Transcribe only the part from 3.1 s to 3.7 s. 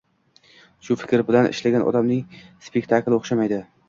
o‘xshamaydi.